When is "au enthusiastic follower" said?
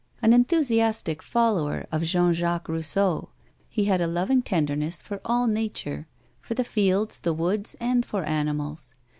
0.23-1.85